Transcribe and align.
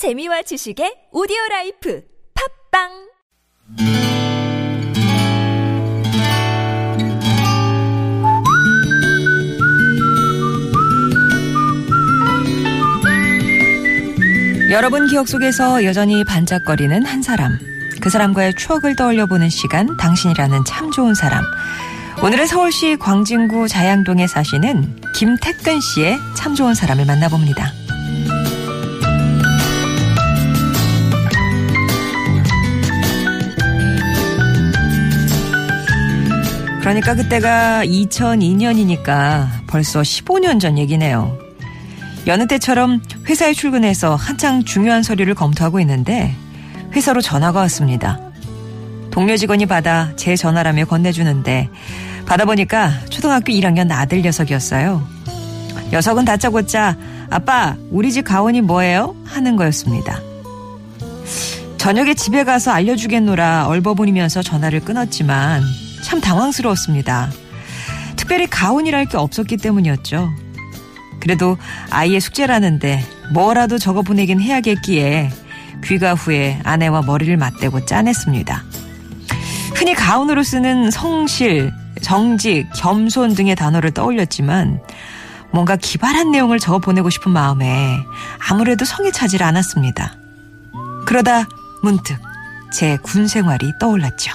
재미와 0.00 0.40
지식의 0.40 1.12
오디오 1.12 1.36
life 1.50 2.02
팟빵 2.72 2.88
여러분 14.70 15.06
기억 15.06 15.28
속에서 15.28 15.84
여전히 15.84 16.24
반짝거리는 16.24 17.04
한 17.04 17.20
사람. 17.20 17.58
그 18.00 18.08
사람과의 18.08 18.54
추억을 18.54 18.96
떠올려 18.96 19.26
보는 19.26 19.50
시간, 19.50 19.98
당신이라는 19.98 20.64
참 20.64 20.90
좋은 20.92 21.12
사람. 21.12 21.44
오늘은 22.22 22.46
서울시 22.46 22.96
광진구 22.96 23.68
자양동에 23.68 24.26
사시는 24.26 24.96
김태근 25.14 25.78
씨의 25.82 26.16
참 26.38 26.54
좋은 26.54 26.72
사람을 26.72 27.04
만나봅니다. 27.04 27.79
그러니까 36.90 37.14
그때가 37.14 37.84
2002년이니까 37.84 39.46
벌써 39.68 40.00
15년 40.00 40.58
전 40.58 40.76
얘기네요. 40.76 41.38
여느 42.26 42.48
때처럼 42.48 43.00
회사에 43.28 43.52
출근해서 43.52 44.16
한창 44.16 44.64
중요한 44.64 45.04
서류를 45.04 45.36
검토하고 45.36 45.78
있는데 45.78 46.34
회사로 46.92 47.20
전화가 47.20 47.60
왔습니다. 47.60 48.18
동료 49.12 49.36
직원이 49.36 49.66
받아 49.66 50.10
제 50.16 50.34
전화라며 50.34 50.86
건네주는데 50.86 51.68
받아보니까 52.26 52.90
초등학교 53.08 53.52
1학년 53.52 53.92
아들 53.92 54.22
녀석이었어요. 54.22 55.06
녀석은 55.92 56.24
다짜고짜 56.24 56.96
아빠 57.30 57.76
우리 57.92 58.10
집 58.10 58.22
가온이 58.22 58.62
뭐예요? 58.62 59.14
하는 59.26 59.54
거였습니다. 59.54 60.20
저녁에 61.78 62.14
집에 62.14 62.42
가서 62.42 62.72
알려주겠노라 62.72 63.68
얼버무리면서 63.68 64.42
전화를 64.42 64.80
끊었지만 64.80 65.62
참 66.02 66.20
당황스러웠습니다. 66.20 67.30
특별히 68.16 68.46
가온이랄 68.46 69.06
게 69.06 69.16
없었기 69.16 69.56
때문이었죠. 69.58 70.30
그래도 71.20 71.56
아이의 71.90 72.20
숙제라는데 72.20 73.04
뭐라도 73.32 73.78
적어 73.78 74.02
보내긴 74.02 74.40
해야겠기에 74.40 75.30
귀가 75.84 76.14
후에 76.14 76.60
아내와 76.64 77.02
머리를 77.02 77.36
맞대고 77.36 77.86
짠했습니다. 77.86 78.64
흔히 79.74 79.94
가온으로 79.94 80.42
쓰는 80.42 80.90
성실, 80.90 81.72
정직, 82.02 82.68
겸손 82.74 83.34
등의 83.34 83.56
단어를 83.56 83.92
떠올렸지만 83.92 84.80
뭔가 85.52 85.76
기발한 85.76 86.30
내용을 86.30 86.58
적어 86.58 86.78
보내고 86.78 87.10
싶은 87.10 87.32
마음에 87.32 87.96
아무래도 88.48 88.84
성에 88.84 89.10
차질 89.10 89.42
않았습니다. 89.42 90.16
그러다 91.06 91.48
문득 91.82 92.16
제 92.72 92.98
군 93.02 93.26
생활이 93.26 93.72
떠올랐죠. 93.80 94.32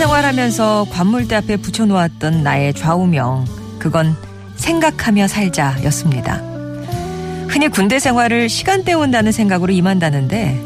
생활하면서 0.00 0.86
관물대 0.90 1.34
앞에 1.34 1.56
붙여놓았던 1.58 2.42
나의 2.42 2.72
좌우명, 2.72 3.44
그건 3.78 4.16
생각하며 4.56 5.28
살자였습니다. 5.28 6.36
흔히 7.48 7.68
군대 7.68 7.98
생활을 7.98 8.48
시간 8.48 8.82
때운다는 8.82 9.30
생각으로 9.30 9.74
임한다는데 9.74 10.58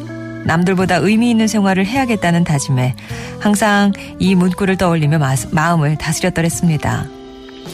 남들보다 0.44 0.98
의미 0.98 1.30
있는 1.30 1.48
생활을 1.48 1.84
해야겠다는 1.84 2.44
다짐에 2.44 2.94
항상 3.40 3.90
이 4.20 4.36
문구를 4.36 4.77
떠올리며 4.77 5.18
마음을 5.50 5.96
다스렸더랬습니다. 5.96 7.06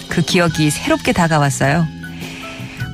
그 0.08 0.22
기억이 0.22 0.70
새롭게 0.70 1.12
다가왔어요. 1.12 1.86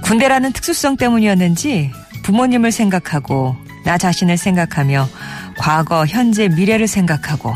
군대라는 0.03 0.53
특수성 0.53 0.97
때문이었는지 0.97 1.93
부모님을 2.25 2.73
생각하고 2.73 3.55
나 3.85 3.97
자신을 3.97 4.37
생각하며 4.37 5.09
과거, 5.57 6.05
현재, 6.05 6.49
미래를 6.49 6.89
생각하고 6.89 7.55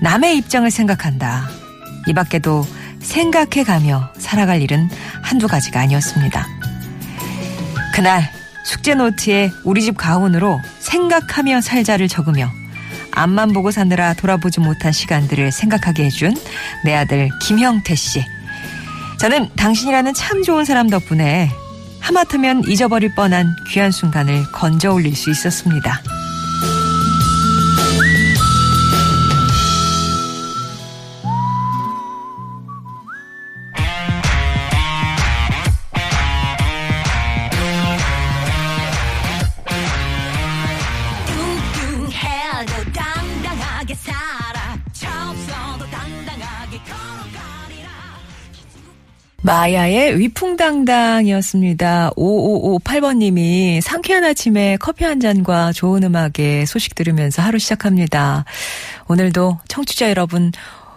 남의 0.00 0.36
입장을 0.38 0.70
생각한다. 0.70 1.48
이 2.06 2.14
밖에도 2.14 2.64
생각해 3.00 3.64
가며 3.64 4.10
살아갈 4.18 4.62
일은 4.62 4.88
한두 5.22 5.46
가지가 5.46 5.80
아니었습니다. 5.80 6.46
그날 7.94 8.30
숙제 8.64 8.94
노트에 8.94 9.50
우리 9.64 9.82
집 9.82 9.96
가훈으로 9.96 10.60
생각하며 10.78 11.60
살자를 11.60 12.08
적으며 12.08 12.50
앞만 13.12 13.52
보고 13.52 13.70
사느라 13.70 14.14
돌아보지 14.14 14.60
못한 14.60 14.92
시간들을 14.92 15.50
생각하게 15.50 16.04
해준 16.04 16.34
내 16.84 16.94
아들 16.94 17.28
김형태 17.42 17.94
씨. 17.94 18.24
저는 19.18 19.48
당신이라는 19.56 20.14
참 20.14 20.42
좋은 20.44 20.64
사람 20.64 20.88
덕분에 20.88 21.50
하마터면 22.00 22.64
잊어버릴 22.68 23.14
뻔한 23.14 23.56
귀한 23.68 23.90
순간을 23.90 24.52
건져 24.52 24.92
올릴 24.92 25.16
수 25.16 25.30
있었습니다. 25.30 26.00
마야의 49.48 50.18
위풍당당이었습니다. 50.18 52.10
5558번님이 52.18 53.80
상쾌한 53.80 54.24
아침에 54.24 54.76
커피 54.76 55.04
한 55.04 55.20
잔과 55.20 55.72
좋은 55.72 56.02
음악에 56.02 56.66
소식 56.66 56.94
들으면서 56.94 57.40
하루 57.40 57.58
시작합니다. 57.58 58.44
오늘도 59.06 59.58
청취자 59.66 60.10
여러분, 60.10 60.52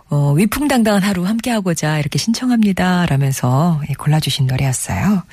어, 0.09 0.33
위풍당당한 0.33 1.01
하루 1.01 1.25
함께하고자 1.25 1.99
이렇게 1.99 2.19
신청합니다. 2.19 3.05
라면서 3.05 3.79
예, 3.89 3.93
골라주신 3.93 4.47
노래였어요. 4.47 5.23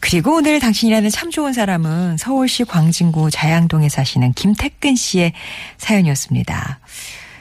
그리고 0.00 0.34
오늘 0.34 0.60
당신이라는 0.60 1.08
참 1.08 1.30
좋은 1.30 1.54
사람은 1.54 2.18
서울시 2.18 2.64
광진구 2.64 3.30
자양동에 3.30 3.88
사시는 3.88 4.34
김태근 4.34 4.96
씨의 4.96 5.32
사연이었습니다. 5.78 6.78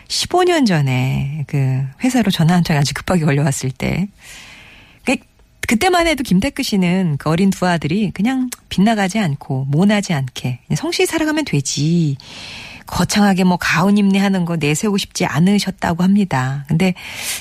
15년 0.08 0.66
전에 0.66 1.44
그 1.47 1.85
회사로 2.06 2.31
전화 2.31 2.53
한 2.53 2.64
통이 2.64 2.80
아주 2.80 2.94
급하게 2.94 3.25
걸려왔을 3.25 3.70
때 3.72 4.08
그, 5.63 5.75
그때만 5.75 6.07
해도 6.07 6.24
김태크 6.24 6.62
씨는 6.62 7.18
그 7.18 7.29
어린 7.29 7.50
두 7.50 7.66
아들이 7.66 8.12
그냥 8.12 8.50
빗나가지 8.69 9.19
않고 9.19 9.66
모나지 9.69 10.13
않게 10.13 10.59
성실히 10.75 11.06
살아가면 11.06 11.46
되지. 11.46 12.18
거창하게 12.85 13.46
뭐 13.46 13.57
가운 13.57 13.97
입네 13.97 14.19
하는 14.19 14.46
거 14.46 14.57
내세우고 14.57 14.97
싶지 14.97 15.25
않으셨다고 15.25 16.03
합니다. 16.03 16.66
근데 16.68 16.94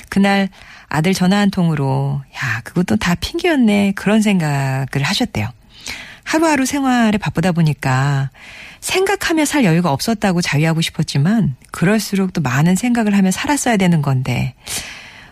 그날 0.09 0.49
아들 0.87 1.13
전화 1.13 1.37
한 1.37 1.51
통으로 1.51 2.21
야 2.35 2.61
그것도 2.63 2.95
다 2.95 3.15
핑계였네 3.15 3.93
그런 3.95 4.21
생각을 4.21 5.03
하셨대요. 5.03 5.49
하루하루 6.23 6.65
생활에 6.65 7.17
바쁘다 7.17 7.51
보니까 7.51 8.29
생각하며 8.79 9.45
살 9.45 9.65
여유가 9.65 9.91
없었다고 9.91 10.41
자위하고 10.41 10.81
싶었지만 10.81 11.55
그럴수록 11.71 12.31
또 12.33 12.41
많은 12.41 12.75
생각을 12.75 13.15
하며 13.17 13.31
살았어야 13.31 13.77
되는 13.77 14.01
건데 14.01 14.55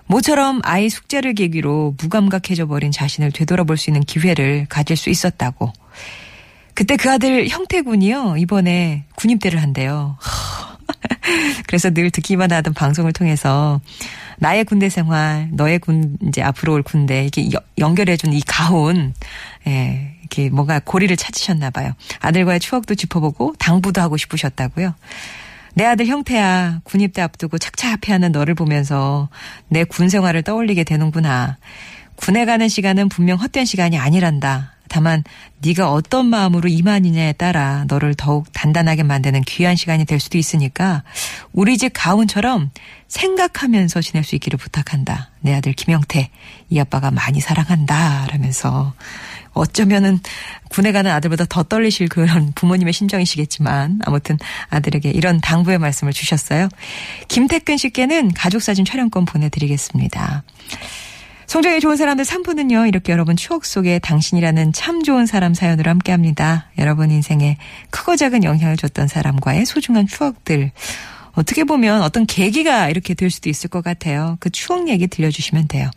모처럼 0.07 0.59
아이 0.63 0.89
숙제를 0.89 1.33
계기로 1.35 1.95
무감각해져 2.01 2.65
버린 2.67 2.91
자신을 2.91 3.31
되돌아볼 3.31 3.77
수 3.77 3.89
있는 3.89 4.03
기회를 4.03 4.65
가질 4.69 4.97
수 4.97 5.09
있었다고. 5.09 5.71
그때 6.73 6.97
그 6.97 7.11
아들 7.11 7.47
형태군이요 7.47 8.37
이번에 8.37 9.05
군입대를 9.15 9.61
한대요. 9.61 10.17
그래서 11.67 11.89
늘 11.89 12.11
듣기만 12.11 12.51
하던 12.51 12.73
방송을 12.73 13.13
통해서 13.13 13.79
나의 14.39 14.65
군대 14.65 14.89
생활, 14.89 15.49
너의 15.51 15.79
군 15.79 16.17
이제 16.27 16.41
앞으로 16.41 16.73
올 16.73 16.81
군대 16.83 17.21
이렇게 17.21 17.49
연결해 17.77 18.17
준 18.17 18.33
이 18.33 18.41
가온, 18.45 19.13
예, 19.67 20.15
이렇게 20.21 20.49
뭔가 20.49 20.79
고리를 20.83 21.15
찾으셨나 21.15 21.69
봐요. 21.69 21.93
아들과의 22.19 22.59
추억도 22.59 22.95
짚어보고 22.95 23.53
당부도 23.59 24.01
하고 24.01 24.17
싶으셨다고요. 24.17 24.95
내 25.73 25.85
아들 25.85 26.05
형태야 26.07 26.81
군입대 26.83 27.21
앞두고 27.21 27.57
착잡해하는 27.57 28.31
너를 28.31 28.55
보면서 28.55 29.29
내 29.69 29.83
군 29.85 30.09
생활을 30.09 30.43
떠올리게 30.43 30.83
되는구나. 30.83 31.57
군에 32.15 32.45
가는 32.45 32.67
시간은 32.67 33.09
분명 33.09 33.37
헛된 33.37 33.65
시간이 33.65 33.97
아니란다. 33.97 34.73
다만 34.91 35.23
네가 35.61 35.89
어떤 35.93 36.25
마음으로 36.25 36.67
임하느냐에 36.67 37.31
따라 37.33 37.85
너를 37.87 38.13
더욱 38.13 38.51
단단하게 38.51 39.03
만드는 39.03 39.43
귀한 39.43 39.77
시간이 39.77 40.03
될 40.03 40.19
수도 40.19 40.37
있으니까 40.37 41.03
우리 41.53 41.77
집 41.77 41.91
가훈처럼 41.93 42.71
생각하면서 43.07 44.01
지낼 44.01 44.25
수 44.25 44.35
있기를 44.35 44.59
부탁한다. 44.59 45.29
내 45.39 45.53
아들 45.53 45.71
김영태, 45.71 46.29
이 46.69 46.79
아빠가 46.79 47.09
많이 47.09 47.39
사랑한다. 47.39 48.27
라면서 48.31 48.93
어쩌면은 49.53 50.19
군에 50.69 50.91
가는 50.91 51.09
아들보다 51.09 51.45
더 51.45 51.63
떨리실 51.63 52.09
그런 52.09 52.51
부모님의 52.53 52.91
심정이시겠지만 52.91 54.01
아무튼 54.05 54.37
아들에게 54.69 55.09
이런 55.09 55.39
당부의 55.39 55.77
말씀을 55.77 56.11
주셨어요. 56.11 56.67
김태근 57.29 57.77
씨께는 57.77 58.33
가족 58.33 58.61
사진 58.61 58.83
촬영권 58.83 59.23
보내드리겠습니다. 59.23 60.43
성적이 61.51 61.81
좋은 61.81 61.97
사람들 61.97 62.23
3부는요, 62.23 62.87
이렇게 62.87 63.11
여러분 63.11 63.35
추억 63.35 63.65
속에 63.65 63.99
당신이라는 63.99 64.71
참 64.71 65.03
좋은 65.03 65.25
사람 65.25 65.53
사연으로 65.53 65.89
함께 65.89 66.13
합니다. 66.13 66.69
여러분 66.77 67.11
인생에 67.11 67.57
크고 67.89 68.15
작은 68.15 68.45
영향을 68.45 68.77
줬던 68.77 69.09
사람과의 69.09 69.65
소중한 69.65 70.07
추억들. 70.07 70.71
어떻게 71.33 71.65
보면 71.65 72.03
어떤 72.03 72.25
계기가 72.25 72.87
이렇게 72.87 73.15
될 73.15 73.29
수도 73.29 73.49
있을 73.49 73.69
것 73.69 73.83
같아요. 73.83 74.37
그 74.39 74.49
추억 74.49 74.87
얘기 74.87 75.07
들려주시면 75.07 75.67
돼요. 75.67 75.91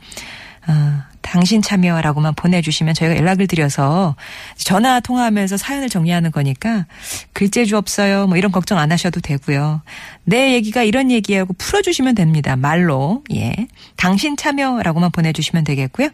어, 0.67 1.03
당신 1.25 1.63
참여라고만 1.63 2.35
보내주시면 2.35 2.95
저희가 2.95 3.17
연락을 3.17 3.47
드려서 3.47 4.15
전화 4.57 5.01
통화하면서 5.01 5.57
사연을 5.57 5.89
정리하는 5.89 6.31
거니까 6.31 6.87
글재주 7.33 7.77
없어요. 7.77 8.27
뭐 8.27 8.37
이런 8.37 8.53
걱정 8.53 8.79
안 8.79 8.93
하셔도 8.93 9.21
되고요. 9.21 9.81
내 10.25 10.53
얘기가 10.53 10.83
이런 10.83 11.11
얘기하고 11.11 11.55
풀어주시면 11.55 12.15
됩니다. 12.15 12.57
말로. 12.57 13.23
예. 13.35 13.55
당신 13.97 14.37
참여라고만 14.37 15.11
보내주시면 15.11 15.65
되겠고요. 15.65 16.11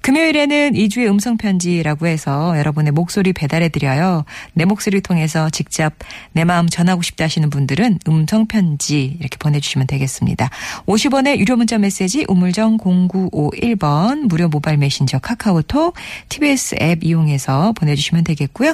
금요일에는 0.00 0.72
2주의 0.72 1.08
음성편지라고 1.08 2.06
해서 2.06 2.58
여러분의 2.58 2.92
목소리 2.92 3.32
배달해드려요. 3.32 4.24
내 4.54 4.64
목소리 4.64 5.00
통해서 5.00 5.50
직접 5.50 5.94
내 6.32 6.44
마음 6.44 6.68
전하고 6.68 7.02
싶다 7.02 7.24
하시는 7.24 7.48
분들은 7.50 8.00
음성편지 8.08 9.18
이렇게 9.20 9.36
보내주시면 9.38 9.86
되겠습니다. 9.86 10.50
50원의 10.86 11.38
유료 11.38 11.56
문자 11.56 11.78
메시지 11.78 12.24
우물정 12.28 12.78
0951번 12.78 14.26
무료 14.26 14.48
모바일 14.54 14.78
메신저 14.78 15.18
카카오톡 15.18 15.94
TBS 16.28 16.76
앱 16.80 17.02
이용해서 17.02 17.72
보내주시면 17.72 18.22
되겠고요. 18.22 18.72